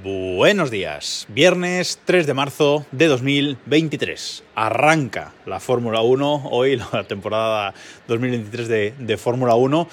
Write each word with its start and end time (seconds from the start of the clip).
Buenos 0.00 0.70
días, 0.70 1.26
viernes 1.28 1.98
3 2.04 2.24
de 2.24 2.32
marzo 2.32 2.86
de 2.92 3.08
2023. 3.08 4.44
Arranca 4.54 5.32
la 5.44 5.58
Fórmula 5.58 6.02
1, 6.02 6.50
hoy 6.52 6.76
la 6.76 7.02
temporada 7.08 7.74
2023 8.06 8.68
de, 8.68 8.94
de 8.96 9.16
Fórmula 9.16 9.56
1, 9.56 9.88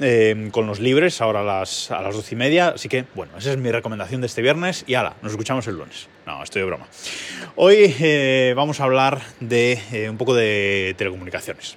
eh, 0.00 0.48
con 0.50 0.66
los 0.66 0.80
libres, 0.80 1.20
ahora 1.20 1.42
a 1.42 1.44
las, 1.44 1.92
a 1.92 2.02
las 2.02 2.16
12 2.16 2.34
y 2.34 2.36
media. 2.36 2.68
Así 2.70 2.88
que, 2.88 3.04
bueno, 3.14 3.38
esa 3.38 3.52
es 3.52 3.58
mi 3.58 3.70
recomendación 3.70 4.20
de 4.22 4.26
este 4.26 4.42
viernes 4.42 4.82
y 4.88 4.94
ala, 4.94 5.14
nos 5.22 5.30
escuchamos 5.30 5.68
el 5.68 5.76
lunes. 5.76 6.08
No, 6.26 6.42
estoy 6.42 6.62
de 6.62 6.66
broma. 6.66 6.88
Hoy 7.54 7.94
eh, 8.00 8.54
vamos 8.56 8.80
a 8.80 8.84
hablar 8.84 9.20
de 9.38 9.78
eh, 9.92 10.10
un 10.10 10.16
poco 10.16 10.34
de 10.34 10.96
telecomunicaciones. 10.98 11.76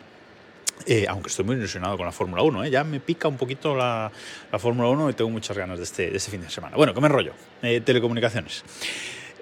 Eh, 0.86 1.06
aunque 1.10 1.30
estoy 1.30 1.46
muy 1.46 1.56
ilusionado 1.56 1.98
con 1.98 2.06
la 2.06 2.12
Fórmula 2.12 2.44
1, 2.44 2.66
¿eh? 2.66 2.70
ya 2.70 2.84
me 2.84 3.00
pica 3.00 3.28
un 3.28 3.38
poquito 3.38 3.76
la, 3.76 4.12
la 4.52 4.60
Fórmula 4.60 4.90
1 4.90 5.10
y 5.10 5.14
tengo 5.14 5.30
muchas 5.30 5.58
ganas 5.58 5.78
de 5.78 5.84
este, 5.84 6.10
de 6.10 6.18
este, 6.18 6.32
fin 6.32 6.42
de 6.42 6.50
semana. 6.50 6.78
Bueno, 6.78 6.94
que 6.94 7.02
me 7.02 7.08
enrollo. 7.08 7.34
Eh, 7.62 7.82
telecomunicaciones. 7.82 8.64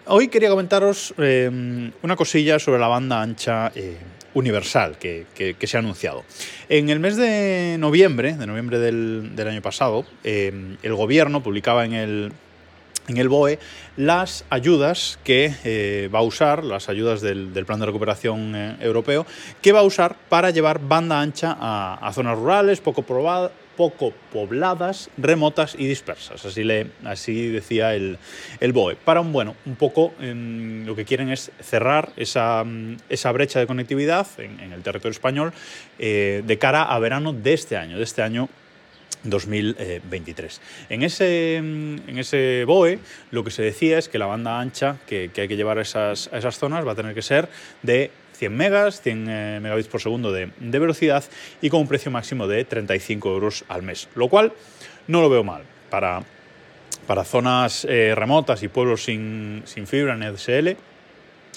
Hoy 0.08 0.28
quería 0.28 0.50
comentaros 0.50 1.16
una 1.18 2.16
cosilla 2.16 2.60
sobre 2.60 2.80
la 2.80 2.88
banda 2.88 3.24
ancha 3.24 3.72
universal 4.36 5.00
que, 5.00 5.26
se 5.60 5.78
ha 5.78 5.80
anunciado. 5.80 6.24
En 6.70 6.90
el 6.90 7.00
mes 7.00 7.18
de 7.18 7.78
noviembre, 7.80 8.36
de 8.36 8.46
noviembre 8.46 8.78
del 8.78 9.48
año 9.48 9.64
pasado, 9.64 10.06
el 10.24 10.94
gobierno 10.96 11.42
publicaba 11.42 11.86
en 11.86 11.94
el 11.94 12.32
en 13.08 13.18
el 13.18 13.30
BOE 13.30 13.60
las 13.98 14.46
ayudas 14.50 15.20
que 15.24 15.54
eh, 15.64 16.10
va 16.14 16.20
a 16.20 16.24
usar, 16.24 16.64
las 16.64 16.90
ayudas 16.90 17.22
del, 17.22 17.52
Plan 17.66 17.80
de 17.80 17.86
Recuperación 17.86 18.56
eh, 18.56 18.76
Europeo, 18.82 19.26
que 19.62 19.72
va 19.72 19.80
a 19.80 19.84
usar 19.84 20.16
para 20.30 20.50
llevar 20.50 20.80
banda 20.80 21.22
ancha 21.22 21.56
a, 21.60 22.12
zonas 22.14 22.38
rurales, 22.38 22.82
poco, 22.82 23.04
probada, 23.04 23.52
poco 23.76 24.14
pobladas, 24.32 25.10
remotas 25.18 25.76
y 25.78 25.88
dispersas. 25.88 26.46
Así, 26.46 26.64
le, 26.64 26.92
así 27.04 27.50
decía 27.50 27.96
el, 27.96 28.18
BOE. 28.74 28.96
Para 28.96 29.22
un, 29.22 29.32
bueno, 29.32 29.56
un 29.66 29.76
poco 29.76 30.14
eh, 30.20 30.84
lo 30.86 30.96
que 30.96 31.06
quieren 31.06 31.30
es 31.30 31.52
cerrar 31.62 32.12
esa, 32.18 32.64
esa 33.10 33.32
brecha 33.32 33.60
de 33.60 33.68
conectividad 33.68 34.28
en, 34.38 34.60
en 34.60 34.74
el 34.74 34.82
territorio 34.82 35.12
español 35.12 35.54
eh, 36.00 36.44
de 36.46 36.58
cara 36.58 36.84
a 36.84 37.00
verano 37.00 37.34
de 37.34 37.54
este 37.54 37.78
año, 37.78 37.98
de 37.98 38.04
este 38.04 38.22
año 38.22 38.50
2023. 39.26 40.62
En 40.90 41.04
ese, 41.04 41.58
en 41.58 42.18
ese 42.18 42.64
BOE 42.66 43.00
lo 43.32 43.44
que 43.44 43.52
se 43.52 43.64
decía 43.64 43.98
es 43.98 44.10
que 44.10 44.18
la 44.18 44.26
banda 44.26 44.60
ancha 44.60 44.98
que, 45.08 45.30
hay 45.36 45.48
que 45.48 45.58
llevar 45.58 45.78
a 45.78 45.82
esas, 45.82 46.30
esas, 46.34 46.58
zonas 46.58 46.88
va 46.88 46.94
a 46.94 46.96
tener 46.96 47.14
que 47.14 47.22
ser 47.22 47.50
de 47.84 48.12
100 48.34 48.56
megas, 48.56 49.02
100 49.02 49.26
eh, 49.30 49.60
megabits 49.62 49.88
por 49.88 50.02
segundo 50.02 50.32
de, 50.32 50.52
de, 50.60 50.80
velocidad 50.80 51.24
y 51.62 51.70
con 51.70 51.82
un 51.82 51.88
precio 51.88 52.12
máximo 52.12 52.48
de 52.48 52.66
35 52.66 53.34
euros 53.34 53.66
al 53.68 53.84
mes, 53.84 54.10
lo 54.16 54.28
cual 54.28 54.54
no 55.08 55.22
lo 55.22 55.30
veo 55.30 55.44
mal 55.44 55.64
para, 55.90 56.24
para 57.08 57.24
zonas 57.24 57.86
eh, 57.86 58.14
remotas 58.16 58.64
y 58.64 58.68
pueblos 58.68 59.04
sin, 59.04 59.64
sin 59.66 59.88
fibra 59.88 60.14
en 60.14 60.24
EDSL 60.24 60.78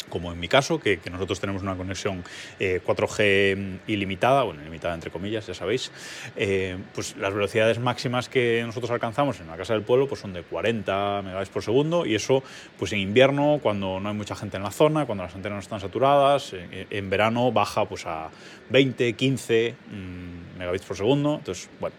como 0.08 0.32
en 0.32 0.40
mi 0.40 0.48
caso, 0.48 0.78
que, 0.80 0.98
nosotros 1.10 1.40
tenemos 1.40 1.62
una 1.62 1.76
conexión 1.76 2.22
eh, 2.60 2.80
4G 2.84 3.80
ilimitada, 3.86 4.42
bueno, 4.42 4.60
ilimitada 4.60 4.94
entre 4.94 5.10
comillas, 5.10 5.46
ya 5.46 5.54
sabéis, 5.54 5.90
eh, 6.36 6.76
pues 6.94 7.16
las 7.16 7.32
velocidades 7.32 7.78
máximas 7.78 8.28
que 8.28 8.62
nosotros 8.64 8.90
alcanzamos 8.90 9.40
en 9.40 9.46
la 9.46 9.56
casa 9.56 9.72
del 9.72 9.82
pueblo 9.82 10.06
pues 10.06 10.20
son 10.20 10.32
de 10.32 10.42
40 10.42 11.22
megabits 11.22 11.50
por 11.50 11.62
segundo 11.62 12.04
y 12.04 12.14
eso 12.14 12.42
pues 12.78 12.92
en 12.92 12.98
invierno, 12.98 13.58
cuando 13.62 14.00
no 14.00 14.08
hay 14.08 14.14
mucha 14.14 14.36
gente 14.36 14.56
en 14.56 14.62
la 14.62 14.70
zona, 14.70 15.06
cuando 15.06 15.24
las 15.24 15.34
antenas 15.34 15.56
no 15.56 15.60
están 15.60 15.80
saturadas, 15.80 16.52
en, 16.52 16.86
en 16.90 17.10
verano 17.10 17.50
baja 17.52 17.86
pues 17.86 18.06
a 18.06 18.30
20, 18.70 19.14
15 19.14 19.74
mmm, 19.90 20.58
megabits 20.58 20.84
por 20.84 20.96
segundo. 20.96 21.36
Entonces, 21.36 21.70
bueno, 21.80 21.96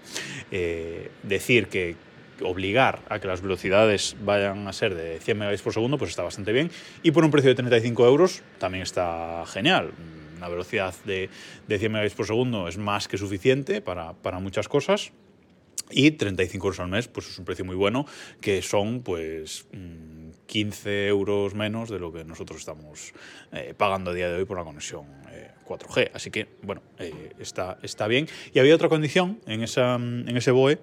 eh, 0.52 1.12
decir 1.24 1.68
que 1.68 1.96
obligar 2.44 3.02
a 3.10 3.20
que 3.20 3.28
las 3.28 3.42
velocidades 3.42 4.16
vayan 4.22 4.68
a 4.68 4.74
ser 4.74 4.96
de 4.96 5.20
100 5.20 5.38
megabits 5.38 5.62
por 5.62 5.74
segundo, 5.74 5.98
pues 5.98 6.12
está 6.12 6.24
bastante 6.24 6.52
bien. 6.52 6.72
Y 7.04 7.12
por 7.12 7.24
un 7.24 7.32
precio 7.32 7.50
de 7.50 7.56
35 7.56 8.06
euros 8.06 8.42
también 8.58 8.84
está 8.84 9.44
genial. 9.48 9.92
Una 10.38 10.48
velocidad 10.48 10.94
de, 11.06 11.30
de 11.68 11.80
100 11.80 11.92
megabits 11.92 12.16
por 12.16 12.26
segundo 12.26 12.68
es 12.68 12.78
más 12.78 13.08
que 13.08 13.18
suficiente 13.18 13.82
para, 13.82 14.14
para 14.14 14.40
muchas 14.40 14.68
cosas. 14.68 15.12
Y 15.92 16.12
35 16.12 16.68
euros 16.68 16.80
al 16.80 16.90
mes, 16.90 17.08
pues 17.08 17.28
es 17.30 17.40
un 17.40 17.46
precio 17.46 17.66
muy 17.66 17.76
bueno, 17.76 18.06
que 18.42 18.62
son 18.62 19.02
pues 19.02 19.66
15 20.46 21.08
euros 21.08 21.56
menos 21.56 21.90
de 21.90 22.00
lo 22.00 22.12
que 22.12 22.24
nosotros 22.24 22.60
estamos 22.60 23.14
eh, 23.52 23.74
pagando 23.76 24.12
a 24.12 24.14
día 24.14 24.30
de 24.30 24.36
hoy 24.36 24.46
por 24.46 24.58
la 24.58 24.64
conexión 24.64 25.06
eh, 25.32 25.52
4G. 25.66 26.12
Así 26.14 26.30
que, 26.30 26.48
bueno, 26.62 26.82
eh, 27.00 27.34
está, 27.40 27.80
está 27.82 28.08
bien. 28.08 28.28
Y 28.54 28.60
había 28.60 28.76
otra 28.76 28.90
condición 28.90 29.40
en, 29.48 29.64
esa, 29.64 29.96
en 29.96 30.38
ese 30.38 30.52
BOE 30.52 30.80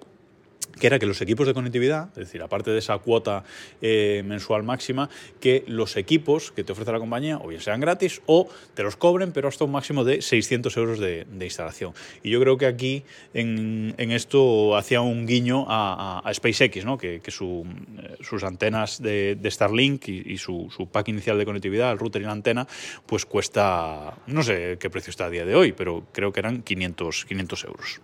que 0.79 0.87
era 0.87 0.99
que 0.99 1.05
los 1.05 1.21
equipos 1.21 1.47
de 1.47 1.53
conectividad, 1.53 2.09
es 2.09 2.27
decir, 2.27 2.41
aparte 2.41 2.71
de 2.71 2.79
esa 2.79 2.97
cuota 2.99 3.43
eh, 3.81 4.23
mensual 4.25 4.63
máxima, 4.63 5.09
que 5.39 5.63
los 5.67 5.97
equipos 5.97 6.51
que 6.51 6.63
te 6.63 6.71
ofrece 6.71 6.91
la 6.91 6.99
compañía 6.99 7.37
o 7.37 7.47
bien 7.47 7.61
sean 7.61 7.79
gratis 7.79 8.21
o 8.25 8.47
te 8.73 8.83
los 8.83 8.95
cobren, 8.95 9.31
pero 9.31 9.47
hasta 9.47 9.63
un 9.65 9.71
máximo 9.71 10.03
de 10.03 10.21
600 10.21 10.75
euros 10.77 10.99
de, 10.99 11.25
instalación. 11.41 11.93
Y 12.23 12.29
yo 12.29 12.41
creo 12.41 12.57
que 12.57 12.65
aquí 12.65 13.03
en, 13.33 13.95
esto 13.97 14.75
hacía 14.75 15.01
un 15.01 15.25
guiño 15.25 15.65
a, 15.67 16.29
SpaceX, 16.33 16.83
¿no? 16.83 16.97
que, 16.97 17.15
eh, 17.15 18.17
sus 18.21 18.43
antenas 18.43 19.01
de, 19.01 19.37
Starlink 19.45 20.07
y, 20.09 20.37
su, 20.37 20.89
pack 20.91 21.07
inicial 21.09 21.37
de 21.37 21.45
conectividad, 21.45 21.91
el 21.91 21.99
router 21.99 22.21
y 22.21 22.25
la 22.25 22.31
antena, 22.31 22.67
pues 23.05 23.25
cuesta, 23.25 24.17
no 24.27 24.43
sé 24.43 24.77
qué 24.79 24.89
precio 24.89 25.11
está 25.11 25.25
a 25.25 25.29
día 25.29 25.45
de 25.45 25.55
hoy, 25.55 25.71
pero 25.71 26.05
creo 26.11 26.31
que 26.33 26.39
eran 26.39 26.61
500, 26.61 27.25
500 27.25 27.63
euros. 27.63 28.01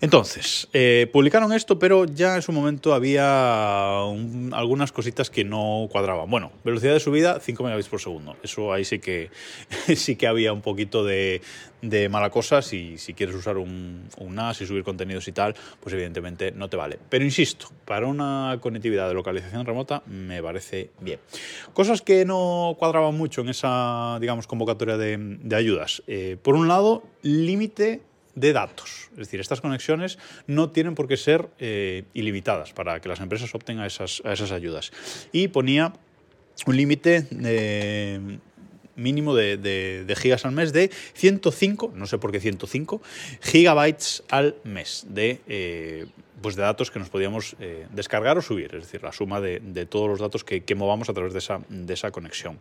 Entonces, 0.00 0.68
eh, 0.72 1.08
publicaron 1.12 1.52
esto, 1.52 1.78
pero 1.78 2.04
ya 2.04 2.36
en 2.36 2.42
su 2.42 2.52
momento 2.52 2.92
había 2.92 4.02
un, 4.06 4.52
algunas 4.54 4.92
cositas 4.92 5.30
que 5.30 5.44
no 5.44 5.88
cuadraban. 5.90 6.28
Bueno, 6.28 6.52
velocidad 6.64 6.92
de 6.92 7.00
subida 7.00 7.40
5 7.40 7.62
megabits 7.62 7.88
por 7.88 8.00
segundo. 8.00 8.36
Eso 8.42 8.72
ahí 8.72 8.84
sí 8.84 8.98
que, 8.98 9.30
sí 9.96 10.16
que 10.16 10.26
había 10.26 10.52
un 10.52 10.60
poquito 10.60 11.04
de, 11.04 11.40
de 11.80 12.08
mala 12.08 12.30
cosa. 12.30 12.62
Si, 12.62 12.98
si 12.98 13.14
quieres 13.14 13.34
usar 13.34 13.56
un, 13.56 14.08
un, 14.18 14.34
NAS 14.34 14.60
y 14.60 14.66
subir 14.66 14.84
contenidos 14.84 15.28
y 15.28 15.32
tal, 15.32 15.54
pues 15.80 15.94
evidentemente 15.94 16.52
no 16.52 16.68
te 16.68 16.76
vale. 16.76 16.98
Pero 17.08 17.24
insisto, 17.24 17.68
para 17.84 18.06
una 18.06 18.58
conectividad 18.60 19.08
de 19.08 19.14
localización 19.14 19.64
remota 19.64 20.02
me 20.06 20.42
parece 20.42 20.90
bien. 21.00 21.20
Cosas 21.72 22.02
que 22.02 22.24
no 22.24 22.76
cuadraban 22.78 23.16
mucho 23.16 23.40
en 23.40 23.48
esa, 23.48 24.18
digamos, 24.20 24.46
convocatoria 24.46 24.96
de, 24.96 25.16
de 25.18 25.56
ayudas. 25.56 26.02
Eh, 26.06 26.36
por 26.42 26.54
un 26.54 26.68
lado, 26.68 27.02
límite 27.22 28.02
de 28.36 28.52
datos. 28.52 29.08
Es 29.12 29.18
decir, 29.18 29.40
estas 29.40 29.60
conexiones 29.60 30.18
no 30.46 30.70
tienen 30.70 30.94
por 30.94 31.08
qué 31.08 31.16
ser 31.16 31.48
eh, 31.58 32.04
ilimitadas 32.14 32.72
para 32.72 33.00
que 33.00 33.08
las 33.08 33.18
empresas 33.20 33.52
opten 33.54 33.80
a 33.80 33.86
esas, 33.86 34.22
a 34.24 34.32
esas 34.32 34.52
ayudas. 34.52 34.92
Y 35.32 35.48
ponía 35.48 35.92
un 36.66 36.76
límite 36.76 37.26
eh, 37.42 38.38
mínimo 38.94 39.34
de, 39.34 39.56
de, 39.56 40.04
de, 40.06 40.16
gigas 40.16 40.44
al 40.44 40.52
mes 40.52 40.72
de 40.72 40.90
105, 41.14 41.92
no 41.94 42.06
sé 42.06 42.18
por 42.18 42.30
qué 42.30 42.40
105, 42.40 43.02
gigabytes 43.40 44.22
al 44.28 44.56
mes 44.64 45.06
de, 45.08 45.40
eh, 45.48 46.06
pues 46.40 46.56
de 46.56 46.62
datos 46.62 46.90
que 46.90 46.98
nos 46.98 47.08
podíamos 47.08 47.56
eh, 47.60 47.86
descargar 47.90 48.38
o 48.38 48.42
subir, 48.42 48.74
es 48.74 48.82
decir, 48.82 49.02
la 49.02 49.12
suma 49.12 49.40
de, 49.40 49.60
de 49.60 49.86
todos 49.86 50.08
los 50.08 50.20
datos 50.20 50.44
que, 50.44 50.64
que, 50.64 50.74
movamos 50.74 51.08
a 51.08 51.14
través 51.14 51.32
de 51.32 51.38
esa, 51.38 51.60
de 51.68 51.94
esa 51.94 52.10
conexión. 52.10 52.58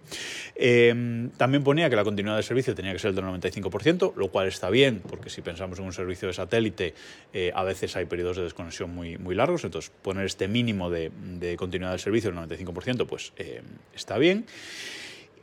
Eh, 0.56 1.30
también 1.38 1.64
ponía 1.64 1.90
que 1.90 1.96
la 1.96 2.04
continuidad 2.04 2.36
del 2.36 2.44
servicio 2.44 2.74
tenía 2.76 2.94
que 2.94 3.00
ser 3.00 3.14
del 3.14 3.26
95%, 3.26 4.14
lo 4.16 4.28
cual 4.30 4.48
está 4.48 4.70
bien, 4.70 5.02
porque 5.08 5.30
si 5.30 5.42
pensamos 5.42 5.80
en 5.80 5.86
un 5.86 5.94
servicio 5.94 6.28
de 6.28 6.34
satélite, 6.34 6.94
eh, 7.34 7.52
a 7.54 7.64
veces 7.64 7.96
hay 7.96 8.06
periodos 8.06 8.38
de 8.38 8.44
desconexión 8.44 8.94
muy, 8.94 9.18
muy 9.18 9.36
largos, 9.36 9.64
entonces 9.64 9.92
poner 10.02 10.26
este 10.26 10.48
mínimo 10.48 10.90
de, 10.90 11.12
de 11.40 11.58
continuidad 11.58 11.92
del 11.92 12.00
servicio 12.00 12.32
del 12.32 12.40
95%, 12.40 13.06
pues 13.06 13.34
eh, 13.38 13.62
está 13.94 14.18
bien. 14.18 14.46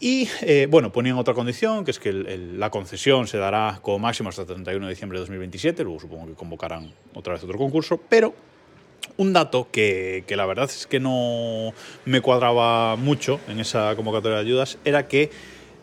Y 0.02 0.28
eh, 0.40 0.66
bueno, 0.68 0.90
ponían 0.90 1.16
otra 1.16 1.32
condición, 1.32 1.84
que 1.84 1.92
es 1.92 2.00
que 2.00 2.12
la 2.12 2.70
concesión 2.70 3.28
se 3.28 3.38
dará 3.38 3.78
como 3.82 4.00
máximo 4.00 4.30
hasta 4.30 4.42
el 4.42 4.46
31 4.46 4.86
de 4.86 4.90
diciembre 4.90 5.16
de 5.16 5.20
2027, 5.20 5.84
luego 5.84 6.00
supongo 6.00 6.26
que 6.26 6.34
convocarán 6.34 6.92
otra 7.14 7.34
vez 7.34 7.44
otro 7.44 7.56
concurso, 7.56 8.00
pero 8.08 8.34
un 9.16 9.32
dato 9.32 9.68
que, 9.70 10.24
que, 10.26 10.34
la 10.34 10.44
verdad 10.44 10.64
es 10.64 10.88
que 10.88 10.98
no 10.98 11.72
me 12.04 12.20
cuadraba 12.20 12.96
mucho 12.96 13.38
en 13.46 13.60
esa 13.60 13.94
convocatoria 13.94 14.38
de 14.38 14.42
ayudas 14.42 14.76
era 14.84 15.06
que 15.06 15.30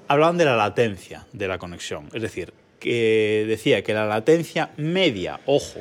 hablaban 0.09 0.35
de 0.35 0.43
la 0.43 0.57
latencia 0.57 1.25
de 1.31 1.47
la 1.47 1.57
conexión, 1.57 2.09
es 2.13 2.21
decir, 2.21 2.51
que 2.81 3.45
decía 3.47 3.83
que 3.83 3.93
la 3.93 4.05
latencia 4.05 4.71
media, 4.75 5.39
ojo, 5.45 5.79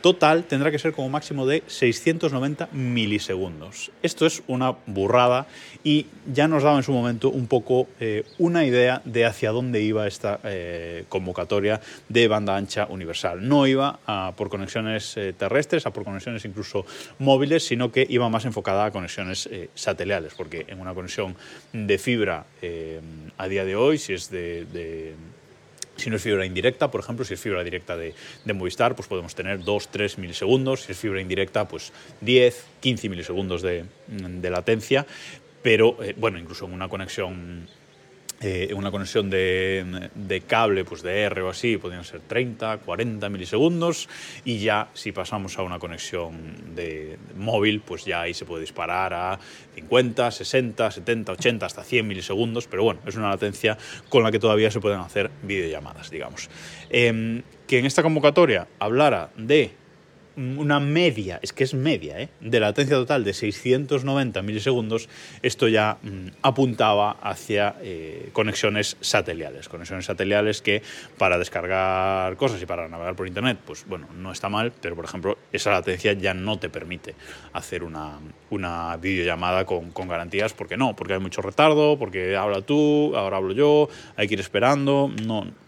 total 0.00 0.44
tendrá 0.44 0.70
que 0.70 0.78
ser 0.78 0.92
como 0.92 1.08
máximo 1.08 1.46
de 1.46 1.62
690 1.66 2.68
milisegundos. 2.72 3.90
Esto 4.02 4.26
es 4.26 4.42
una 4.46 4.76
burrada 4.86 5.46
y 5.84 6.06
ya 6.32 6.48
nos 6.48 6.62
daba 6.62 6.76
en 6.76 6.82
su 6.82 6.92
momento 6.92 7.30
un 7.30 7.46
poco 7.46 7.88
eh, 8.00 8.24
una 8.38 8.64
idea 8.64 9.02
de 9.04 9.24
hacia 9.24 9.50
dónde 9.50 9.82
iba 9.82 10.06
esta 10.06 10.40
eh, 10.44 11.04
convocatoria 11.08 11.80
de 12.08 12.28
banda 12.28 12.56
ancha 12.56 12.86
universal. 12.90 13.46
No 13.46 13.66
iba 13.66 14.00
a 14.06 14.32
por 14.36 14.48
conexiones 14.48 15.16
eh, 15.16 15.32
terrestres, 15.36 15.86
a 15.86 15.92
por 15.92 16.04
conexiones 16.04 16.44
incluso 16.44 16.84
móviles, 17.18 17.66
sino 17.66 17.90
que 17.92 18.06
iba 18.08 18.28
más 18.28 18.44
enfocada 18.44 18.86
a 18.86 18.90
conexiones 18.90 19.48
satelitales, 19.74 20.34
porque 20.34 20.66
en 20.68 20.80
una 20.80 20.94
conexión 20.94 21.36
de 21.72 21.98
fibra 21.98 22.44
a 23.36 23.48
día 23.48 23.64
de 23.64 23.76
hoy, 23.76 23.98
si 23.98 24.12
es 24.12 24.30
de 24.30 25.14
Si 25.98 26.10
no 26.10 26.16
es 26.16 26.22
fibra 26.22 26.46
indirecta, 26.46 26.90
por 26.90 27.00
ejemplo, 27.00 27.24
si 27.24 27.34
es 27.34 27.40
fibra 27.40 27.64
directa 27.64 27.96
de, 27.96 28.14
Movistar, 28.54 28.94
pues 28.94 29.08
podemos 29.08 29.34
tener 29.34 29.64
2, 29.64 29.88
3 29.88 30.18
milisegundos. 30.18 30.82
Si 30.82 30.92
es 30.92 30.98
fibra 30.98 31.20
indirecta, 31.20 31.66
pues 31.66 31.92
10, 32.20 32.64
15 32.80 33.08
milisegundos 33.08 33.62
de, 33.62 33.84
de 34.06 34.50
latencia. 34.50 35.06
Pero, 35.60 36.02
eh, 36.02 36.14
bueno, 36.16 36.38
incluso 36.38 36.66
en 36.66 36.72
una 36.72 36.88
conexión 36.88 37.68
eh, 38.40 38.72
una 38.74 38.92
conexión 38.92 39.30
de, 39.30 40.10
de, 40.14 40.40
cable 40.42 40.84
pues 40.84 41.02
de 41.02 41.22
R 41.22 41.42
o 41.42 41.48
así 41.48 41.76
podrían 41.76 42.04
ser 42.04 42.20
30, 42.20 42.78
40 42.78 43.28
milisegundos 43.30 44.08
y 44.44 44.58
ya 44.58 44.90
si 44.94 45.10
pasamos 45.10 45.58
a 45.58 45.62
una 45.62 45.80
conexión 45.80 46.74
de, 46.76 47.18
móvil 47.36 47.80
pues 47.80 48.04
ya 48.04 48.20
ahí 48.20 48.34
se 48.34 48.44
puede 48.44 48.60
disparar 48.60 49.12
a 49.12 49.40
50, 49.74 50.30
60, 50.30 50.90
70, 50.90 51.32
80 51.32 51.66
hasta 51.66 51.82
100 51.82 52.06
milisegundos 52.06 52.68
pero 52.68 52.84
bueno 52.84 53.00
es 53.06 53.16
una 53.16 53.28
latencia 53.28 53.76
con 54.08 54.22
la 54.22 54.30
que 54.30 54.38
todavía 54.38 54.70
se 54.70 54.78
pueden 54.78 55.00
hacer 55.00 55.30
videollamadas 55.42 56.10
digamos. 56.10 56.48
Eh, 56.90 57.42
que 57.66 57.78
en 57.78 57.86
esta 57.86 58.02
convocatoria 58.02 58.68
hablara 58.78 59.30
de 59.36 59.72
una 60.38 60.78
media, 60.78 61.40
es 61.42 61.52
que 61.52 61.64
es 61.64 61.74
media, 61.74 62.20
¿eh? 62.20 62.28
de 62.40 62.60
latencia 62.60 62.96
total 62.96 63.24
de 63.24 63.32
690 63.32 64.40
milisegundos, 64.42 65.08
esto 65.42 65.66
ya 65.66 65.98
mm, 66.02 66.28
apuntaba 66.42 67.16
hacia 67.20 67.74
eh, 67.82 68.30
conexiones 68.32 68.96
sateliales. 69.00 69.68
Conexiones 69.68 70.04
sateliales 70.06 70.62
que 70.62 70.82
para 71.16 71.38
descargar 71.38 72.36
cosas 72.36 72.62
y 72.62 72.66
para 72.66 72.88
navegar 72.88 73.16
por 73.16 73.26
Internet, 73.26 73.58
pues 73.66 73.84
bueno, 73.86 74.06
no 74.16 74.30
está 74.30 74.48
mal, 74.48 74.72
pero 74.80 74.94
por 74.94 75.04
ejemplo, 75.04 75.38
esa 75.52 75.72
latencia 75.72 76.12
ya 76.12 76.34
no 76.34 76.58
te 76.58 76.68
permite 76.68 77.14
hacer 77.52 77.82
una, 77.82 78.18
una 78.50 78.96
videollamada 78.96 79.64
con, 79.64 79.90
con 79.90 80.08
garantías, 80.08 80.52
porque 80.52 80.76
no, 80.76 80.94
porque 80.94 81.14
hay 81.14 81.20
mucho 81.20 81.42
retardo, 81.42 81.98
porque 81.98 82.36
habla 82.36 82.62
tú, 82.62 83.16
ahora 83.16 83.38
hablo 83.38 83.54
yo, 83.54 83.88
hay 84.16 84.28
que 84.28 84.34
ir 84.34 84.40
esperando, 84.40 85.10
no 85.24 85.67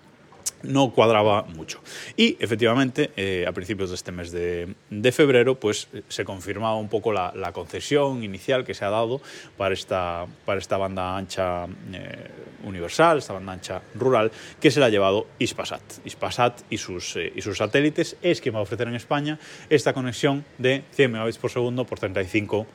no 0.62 0.90
cuadraba 0.90 1.42
mucho. 1.42 1.80
Y 2.16 2.36
efectivamente, 2.40 3.10
eh, 3.16 3.44
a 3.46 3.52
principios 3.52 3.90
de 3.90 3.96
este 3.96 4.12
mes 4.12 4.30
de, 4.30 4.74
de, 4.90 5.12
febrero, 5.12 5.58
pues 5.58 5.88
se 6.08 6.24
confirmaba 6.24 6.76
un 6.76 6.88
poco 6.88 7.12
la, 7.12 7.32
la, 7.34 7.52
concesión 7.52 8.22
inicial 8.22 8.64
que 8.64 8.74
se 8.74 8.84
ha 8.84 8.90
dado 8.90 9.20
para 9.56 9.74
esta, 9.74 10.26
para 10.44 10.58
esta 10.58 10.76
banda 10.76 11.16
ancha 11.16 11.66
eh, 11.92 12.30
universal, 12.64 13.18
esta 13.18 13.32
banda 13.32 13.52
ancha 13.52 13.82
rural, 13.94 14.30
que 14.60 14.70
se 14.70 14.80
la 14.80 14.86
ha 14.86 14.90
llevado 14.90 15.26
Ispasat. 15.38 15.82
Ispasat 16.04 16.60
y 16.70 16.78
sus, 16.78 17.16
eh, 17.16 17.32
y 17.34 17.42
sus 17.42 17.58
satélites 17.58 18.16
es 18.22 18.40
quien 18.40 18.54
va 18.54 18.60
a 18.60 18.62
ofrecer 18.62 18.88
en 18.88 18.94
España 18.94 19.38
esta 19.68 19.92
conexión 19.92 20.44
de 20.58 20.84
100 20.92 21.12
megabits 21.12 21.38
por 21.38 21.50
segundo 21.50 21.84
por 21.84 21.98
35 21.98 22.66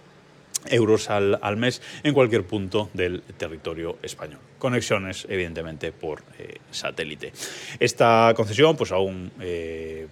euros 0.70 1.10
al, 1.10 1.40
al, 1.42 1.58
mes 1.58 1.82
en 2.04 2.14
cualquier 2.14 2.44
punto 2.44 2.90
del 2.94 3.22
territorio 3.38 3.98
español. 4.02 4.40
Conexiones, 4.58 5.26
evidentemente, 5.30 5.92
por 5.92 6.24
eh, 6.40 6.58
satélite. 6.72 7.34
Esta 7.80 8.34
concesión, 8.36 8.76
pues 8.76 8.92
aún 8.92 9.32
eh, 9.40 10.08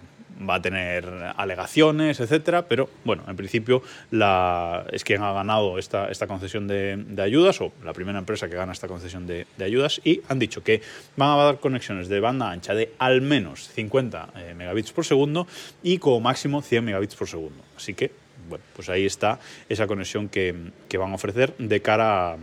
va 0.48 0.56
a 0.56 0.62
tener 0.62 1.06
alegaciones, 1.36 2.20
etcétera, 2.20 2.66
pero 2.66 2.88
bueno, 3.04 3.24
en 3.28 3.36
principio 3.36 3.82
la, 4.10 4.86
es 4.92 5.04
quien 5.04 5.22
ha 5.22 5.32
ganado 5.32 5.78
esta, 5.78 6.10
esta 6.10 6.26
concesión 6.26 6.66
de, 6.66 7.04
ayudas, 7.22 7.60
o 7.60 7.72
la 7.84 7.92
primera 7.92 8.18
empresa 8.18 8.48
que 8.48 8.56
gana 8.56 8.72
esta 8.72 8.88
concesión 8.88 9.26
de, 9.26 9.46
ayudas, 9.60 10.00
y 10.04 10.20
han 10.28 10.38
dicho 10.38 10.62
que 10.62 10.82
van 11.16 11.30
a 11.30 11.36
dar 11.36 11.60
conexiones 11.60 12.08
de 12.08 12.20
banda 12.20 12.50
ancha 12.50 12.74
de 12.74 12.92
al 12.98 13.20
menos 13.20 13.68
50 13.68 14.30
eh, 14.36 14.54
megabits 14.54 14.92
por 14.92 15.04
segundo 15.04 15.46
y 15.82 15.98
como 15.98 16.20
máximo 16.20 16.62
100 16.62 16.84
megabits 16.84 17.14
por 17.14 17.28
segundo. 17.28 17.62
Así 17.76 17.94
que 17.94 18.12
bueno, 18.48 18.64
pues 18.74 18.88
ahí 18.88 19.06
está 19.06 19.38
esa 19.68 19.86
conexión 19.86 20.28
que, 20.28 20.54
que 20.88 20.98
van 20.98 21.12
a 21.12 21.14
ofrecer 21.14 21.54
de 21.56 21.80
cara 21.80 22.32
a, 22.32 22.36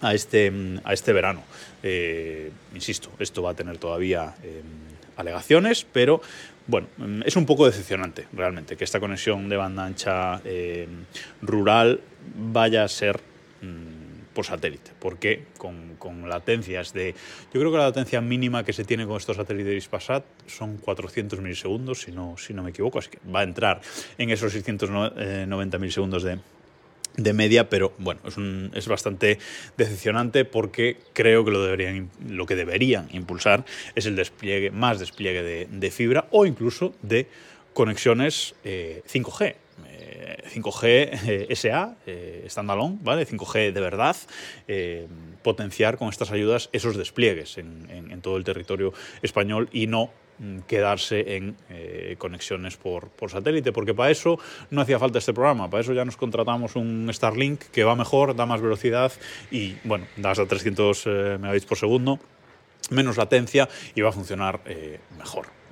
a, 0.00 0.14
este, 0.14 0.52
a 0.84 0.92
este 0.92 1.12
verano. 1.12 1.42
Eh, 1.82 2.50
insisto, 2.74 3.10
esto 3.18 3.42
va 3.42 3.50
a 3.50 3.54
tener 3.54 3.78
todavía 3.78 4.34
eh, 4.42 4.62
alegaciones, 5.16 5.86
pero 5.90 6.20
bueno, 6.66 6.88
es 7.24 7.36
un 7.36 7.46
poco 7.46 7.66
decepcionante 7.66 8.26
realmente 8.32 8.76
que 8.76 8.84
esta 8.84 9.00
conexión 9.00 9.48
de 9.48 9.56
banda 9.56 9.84
ancha 9.84 10.40
eh, 10.44 10.88
rural 11.42 12.00
vaya 12.34 12.84
a 12.84 12.88
ser 12.88 13.20
por 14.32 14.46
satélite, 14.46 14.90
porque 14.98 15.44
con, 15.58 16.28
latencias 16.28 16.92
de... 16.92 17.14
Yo 17.52 17.60
creo 17.60 17.70
que 17.70 17.78
la 17.78 17.84
latencia 17.84 18.20
mínima 18.20 18.64
que 18.64 18.72
se 18.72 18.84
tiene 18.84 19.06
con 19.06 19.16
estos 19.16 19.36
satélites 19.36 19.74
Ispasat 19.76 20.24
son 20.46 20.78
400 20.78 21.40
milisegundos, 21.40 22.02
si 22.02 22.12
no, 22.12 22.36
si 22.38 22.54
no 22.54 22.62
me 22.62 22.70
equivoco, 22.70 22.98
así 22.98 23.10
que 23.10 23.18
va 23.30 23.40
a 23.40 23.42
entrar 23.42 23.80
en 24.18 24.30
esos 24.30 24.52
690 24.52 25.78
milisegundos 25.78 26.22
de, 26.22 26.38
de 27.16 27.32
media, 27.32 27.68
pero 27.68 27.92
bueno, 27.98 28.20
es, 28.26 28.36
es, 28.74 28.88
bastante 28.88 29.38
decepcionante 29.76 30.44
porque 30.44 30.98
creo 31.12 31.44
que 31.44 31.50
lo, 31.50 31.62
deberían, 31.62 32.10
lo 32.28 32.46
que 32.46 32.56
deberían 32.56 33.08
impulsar 33.12 33.64
es 33.94 34.06
el 34.06 34.16
despliegue, 34.16 34.70
más 34.70 34.98
despliegue 34.98 35.42
de, 35.42 35.68
de 35.70 35.90
fibra 35.90 36.26
o 36.30 36.46
incluso 36.46 36.94
de 37.02 37.26
conexiones 37.72 38.54
eh, 38.64 39.02
5G. 39.10 39.56
5G 40.54 40.84
eh, 41.28 41.56
SA, 41.56 41.96
standalone, 42.48 42.98
¿vale? 43.02 43.26
5G 43.26 43.72
de 43.72 43.80
verdad, 43.80 44.16
eh, 44.68 45.06
potenciar 45.42 45.96
con 45.96 46.08
estas 46.08 46.30
ayudas 46.30 46.68
esos 46.72 46.96
despliegues 46.96 47.58
en, 47.58 47.88
en, 47.90 48.20
todo 48.20 48.36
el 48.36 48.44
territorio 48.44 48.92
español 49.22 49.68
y 49.72 49.86
no 49.86 50.10
quedarse 50.66 51.36
en 51.36 51.56
eh, 51.70 52.16
conexiones 52.18 52.76
por, 52.76 53.08
por, 53.08 53.30
satélite, 53.30 53.72
porque 53.72 53.94
para 53.94 54.10
eso 54.10 54.38
no 54.70 54.80
hacía 54.80 54.98
falta 54.98 55.18
este 55.18 55.32
programa, 55.32 55.70
para 55.70 55.82
eso 55.82 55.92
ya 55.92 56.04
nos 56.04 56.16
contratamos 56.16 56.76
un 56.76 57.08
Starlink 57.12 57.60
que 57.72 57.84
va 57.84 57.94
mejor, 57.94 58.34
da 58.34 58.46
más 58.46 58.60
velocidad 58.60 59.12
y, 59.50 59.76
bueno, 59.84 60.06
da 60.16 60.30
hasta 60.30 60.46
300 60.46 61.06
eh, 61.06 61.38
megabits 61.40 61.66
por 61.66 61.78
segundo, 61.78 62.18
menos 62.90 63.16
latencia 63.16 63.68
y 63.94 64.00
va 64.00 64.10
a 64.10 64.12
funcionar 64.12 64.60
eh, 64.66 65.00
mejor. 65.16 65.62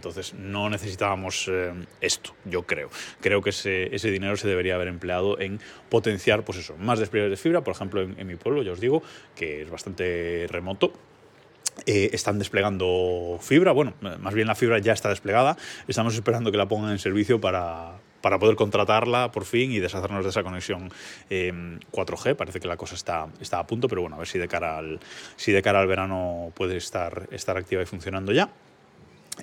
Entonces 0.00 0.32
no 0.32 0.70
necesitábamos 0.70 1.46
eh, 1.52 1.74
esto, 2.00 2.34
yo 2.46 2.62
creo. 2.62 2.88
Creo 3.20 3.42
que 3.42 3.50
ese, 3.50 3.94
ese, 3.94 4.10
dinero 4.10 4.34
se 4.38 4.48
debería 4.48 4.74
haber 4.74 4.88
empleado 4.88 5.38
en 5.38 5.60
potenciar, 5.90 6.42
pues 6.42 6.56
eso, 6.56 6.74
más 6.78 6.98
despliegues 6.98 7.30
de 7.30 7.36
fibra. 7.36 7.62
Por 7.62 7.74
ejemplo, 7.74 8.00
en, 8.00 8.18
en 8.18 8.26
mi 8.26 8.36
pueblo, 8.36 8.62
ya 8.62 8.72
os 8.72 8.80
digo, 8.80 9.02
que 9.36 9.60
es 9.60 9.68
bastante 9.68 10.46
remoto, 10.48 10.94
eh, 11.86 12.10
están 12.12 12.38
desplegando 12.38 13.38
fibra, 13.40 13.72
bueno, 13.72 13.94
más 14.20 14.34
bien 14.34 14.46
la 14.46 14.54
fibra 14.54 14.78
ya 14.78 14.92
está 14.92 15.08
desplegada, 15.08 15.56
estamos 15.88 16.14
esperando 16.14 16.50
que 16.50 16.58
la 16.58 16.68
pongan 16.68 16.92
en 16.92 16.98
servicio 16.98 17.40
para, 17.40 17.92
para 18.20 18.38
poder 18.38 18.56
contratarla 18.56 19.32
por 19.32 19.44
fin 19.44 19.72
y 19.72 19.78
deshacernos 19.78 20.24
de 20.24 20.30
esa 20.30 20.42
conexión 20.42 20.90
eh, 21.30 21.52
4G. 21.92 22.36
Parece 22.36 22.60
que 22.60 22.68
la 22.68 22.76
cosa 22.76 22.94
está, 22.94 23.28
está 23.40 23.58
a 23.58 23.66
punto, 23.66 23.88
pero 23.88 24.02
bueno, 24.02 24.16
a 24.16 24.18
ver 24.18 24.28
si 24.28 24.38
de 24.38 24.48
cara 24.48 24.78
al, 24.78 25.00
si 25.36 25.52
de 25.52 25.62
cara 25.62 25.80
al 25.80 25.86
verano 25.86 26.52
puede 26.54 26.76
estar, 26.76 27.28
estar 27.30 27.56
activa 27.56 27.82
y 27.82 27.86
funcionando 27.86 28.32
ya. 28.32 28.50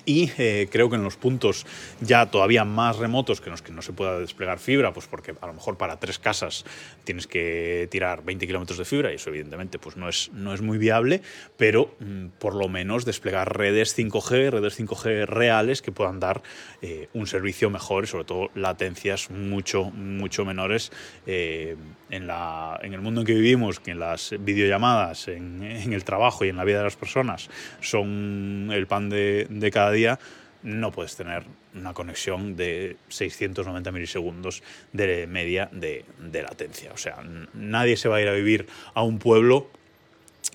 Y 0.04 0.30
eh, 0.38 0.68
creo 0.70 0.88
que 0.90 0.96
en 0.96 1.02
los 1.02 1.16
puntos 1.16 1.66
ya 2.00 2.26
todavía 2.26 2.64
más 2.64 2.96
remotos 2.96 3.40
que 3.40 3.50
los 3.50 3.62
que 3.62 3.72
no 3.72 3.82
se 3.82 3.92
pueda 3.92 4.18
desplegar 4.18 4.58
fibra, 4.58 4.92
pues 4.92 5.06
porque 5.06 5.34
a 5.40 5.46
lo 5.46 5.54
mejor 5.54 5.76
para 5.76 5.98
tres 5.98 6.18
casas 6.18 6.64
tienes 7.04 7.26
que 7.26 7.88
tirar 7.90 8.24
20 8.24 8.46
kilómetros 8.46 8.78
de 8.78 8.84
fibra 8.84 9.12
y 9.12 9.16
eso 9.16 9.30
evidentemente 9.30 9.78
pues 9.78 9.96
no 9.96 10.08
es, 10.08 10.30
no 10.32 10.54
es 10.54 10.62
muy 10.62 10.78
viable, 10.78 11.22
pero 11.56 11.94
mmm, 12.00 12.26
por 12.38 12.54
lo 12.54 12.68
menos 12.68 13.04
desplegar 13.04 13.56
redes 13.56 13.96
5G, 13.96 14.50
redes 14.50 14.78
5G 14.78 15.26
reales 15.26 15.82
que 15.82 15.92
puedan 15.92 16.20
dar 16.20 16.42
eh, 16.82 17.08
un 17.14 17.26
servicio 17.26 17.70
mejor 17.70 18.04
y 18.04 18.06
sobre 18.06 18.24
todo 18.24 18.50
latencias 18.54 19.30
mucho, 19.30 19.84
mucho 19.90 20.44
menores 20.44 20.92
eh, 21.26 21.76
en, 22.10 22.26
la, 22.26 22.78
en 22.82 22.94
el 22.94 23.00
mundo 23.00 23.22
en 23.22 23.26
que 23.26 23.34
vivimos, 23.34 23.80
que 23.80 23.92
en 23.92 24.00
las 24.00 24.34
videollamadas, 24.38 25.28
en, 25.28 25.62
en 25.62 25.92
el 25.92 26.04
trabajo 26.04 26.44
y 26.44 26.48
en 26.48 26.56
la 26.56 26.64
vida 26.64 26.78
de 26.78 26.84
las 26.84 26.96
personas 26.96 27.48
son 27.80 28.70
el 28.72 28.86
pan 28.86 29.08
de, 29.08 29.46
de 29.48 29.70
cada 29.78 29.92
día, 29.92 30.18
no 30.64 30.90
puedes 30.90 31.14
tener 31.14 31.44
una 31.72 31.94
conexión 31.94 32.56
de 32.56 32.96
690 33.10 33.92
milisegundos 33.92 34.64
de 34.92 35.28
media 35.28 35.68
de, 35.70 36.04
latencia. 36.42 36.90
O 36.92 36.96
sea, 36.96 37.22
nadie 37.54 37.96
se 37.96 38.08
va 38.08 38.16
a 38.16 38.20
ir 38.20 38.26
a 38.26 38.32
vivir 38.32 38.66
a 38.92 39.04
un 39.04 39.20
pueblo 39.20 39.70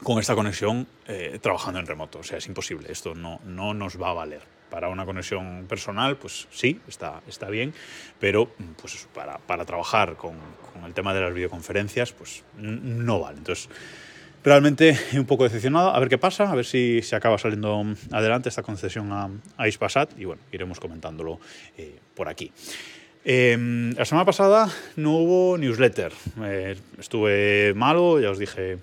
con 0.03 0.19
esta 0.19 0.35
conexión 0.35 0.87
eh, 1.07 1.39
trabajando 1.41 1.79
en 1.79 1.87
remoto. 1.87 2.19
O 2.19 2.23
sea, 2.23 2.37
es 2.37 2.47
imposible. 2.47 2.91
Esto 2.91 3.15
no, 3.15 3.39
no 3.45 3.73
nos 3.73 4.01
va 4.01 4.09
a 4.09 4.13
valer. 4.13 4.41
Para 4.69 4.89
una 4.89 5.05
conexión 5.05 5.67
personal, 5.69 6.17
pues 6.17 6.49
sí, 6.51 6.81
está, 6.85 7.21
está 7.25 7.47
bien, 7.47 7.73
pero 8.19 8.51
pues 8.81 9.07
para, 9.13 9.37
para 9.37 9.63
trabajar 9.63 10.17
con, 10.17 10.35
con 10.73 10.83
el 10.83 10.93
tema 10.93 11.13
de 11.13 11.21
las 11.21 11.33
videoconferencias, 11.33 12.11
pues 12.11 12.43
no 12.57 13.21
vale. 13.21 13.37
Entonces, 13.37 13.69
realmente 14.43 14.97
un 15.13 15.25
poco 15.25 15.43
decepcionado. 15.43 15.93
A 15.93 16.00
ver 16.00 16.09
qué 16.09 16.17
pasa, 16.17 16.51
a 16.51 16.55
ver 16.55 16.65
si 16.65 17.01
se 17.01 17.15
acaba 17.15 17.38
saliendo 17.38 17.83
adelante 18.12 18.50
esta 18.50 18.63
concesión 18.63 19.12
a, 19.12 19.29
a 19.57 19.67
Ispasat 19.67 20.19
y 20.19 20.25
bueno, 20.25 20.41
iremos 20.51 20.79
comentándolo 20.79 21.39
eh, 21.77 22.00
por 22.15 22.27
aquí. 22.27 22.51
Eh, 23.25 23.93
la 23.95 24.05
semana 24.05 24.25
pasada 24.25 24.69
no 24.97 25.17
hubo 25.17 25.57
newsletter. 25.57 26.12
Eh, 26.43 26.75
estuve 27.00 27.73
malo, 27.73 28.19
ya 28.19 28.31
os 28.31 28.38
dije 28.38 28.79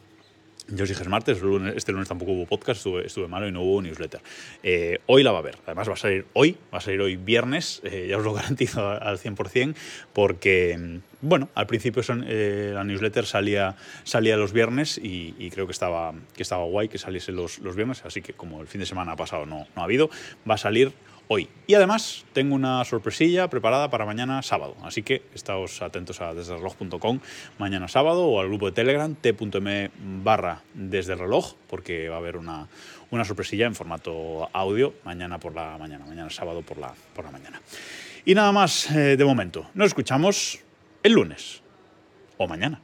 Yo 0.72 0.84
os 0.84 0.88
dije 0.88 1.02
martes, 1.08 1.38
este 1.74 1.90
lunes 1.90 2.08
tampoco 2.08 2.30
hubo 2.30 2.46
podcast, 2.46 2.78
estuve, 2.78 3.04
estuve 3.04 3.26
malo 3.26 3.48
y 3.48 3.52
no 3.52 3.62
hubo 3.62 3.82
newsletter. 3.82 4.20
Eh, 4.62 4.98
hoy 5.06 5.24
la 5.24 5.32
va 5.32 5.38
a 5.38 5.40
haber, 5.40 5.58
además 5.66 5.88
va 5.88 5.94
a 5.94 5.96
salir 5.96 6.26
hoy, 6.32 6.56
va 6.72 6.78
a 6.78 6.80
salir 6.80 7.00
hoy 7.00 7.16
viernes, 7.16 7.80
eh, 7.82 8.06
ya 8.08 8.18
os 8.18 8.24
lo 8.24 8.32
garantizo 8.34 8.88
al 8.88 9.18
100%, 9.18 9.74
porque, 10.12 10.78
mm, 10.78 11.26
bueno, 11.26 11.48
al 11.56 11.66
principio 11.66 12.04
son, 12.04 12.24
eh, 12.28 12.70
la 12.72 12.84
newsletter 12.84 13.26
salía, 13.26 13.74
salía 14.04 14.36
los 14.36 14.52
viernes 14.52 15.00
y, 15.02 15.50
creo 15.50 15.66
que 15.66 15.72
estaba, 15.72 16.14
que 16.36 16.44
estaba 16.44 16.64
guay 16.64 16.88
que 16.88 16.98
saliese 16.98 17.32
los, 17.32 17.58
los 17.58 17.74
viernes, 17.74 18.04
así 18.04 18.22
que 18.22 18.34
como 18.34 18.60
el 18.60 18.68
fin 18.68 18.80
de 18.80 18.86
semana 18.86 19.16
pasado 19.16 19.46
no, 19.46 19.66
no 19.74 19.82
ha 19.82 19.84
habido, 19.84 20.08
va 20.48 20.54
a 20.54 20.58
salir 20.58 20.92
hoy. 21.32 21.48
Y 21.68 21.74
además 21.74 22.24
tengo 22.32 22.56
una 22.56 22.84
sorpresilla 22.84 23.48
preparada 23.48 23.88
para 23.88 24.04
mañana 24.04 24.42
sábado, 24.42 24.74
así 24.82 25.04
que 25.04 25.22
estáos 25.32 25.80
atentos 25.80 26.20
a 26.20 26.34
desdereloj.com 26.34 27.20
mañana 27.56 27.86
sábado 27.86 28.26
o 28.26 28.40
al 28.40 28.48
grupo 28.48 28.66
de 28.66 28.72
Telegram 28.72 29.14
t.m 29.14 29.90
barra 30.24 30.62
desde 30.74 31.12
el 31.12 31.20
reloj, 31.20 31.54
porque 31.68 32.08
va 32.08 32.16
a 32.16 32.18
haber 32.18 32.36
una, 32.36 32.66
una 33.12 33.24
sorpresilla 33.24 33.66
en 33.66 33.76
formato 33.76 34.50
audio 34.52 34.94
mañana 35.04 35.38
por 35.38 35.54
la 35.54 35.78
mañana, 35.78 36.04
mañana 36.04 36.30
sábado 36.30 36.62
por 36.62 36.78
la, 36.78 36.92
por 37.14 37.24
la 37.24 37.30
mañana. 37.30 37.62
Y 38.24 38.34
nada 38.34 38.50
más 38.50 38.90
eh, 38.90 39.16
de 39.16 39.24
momento, 39.24 39.70
nos 39.74 39.86
escuchamos 39.86 40.58
el 41.04 41.12
lunes 41.12 41.62
o 42.38 42.48
mañana. 42.48 42.80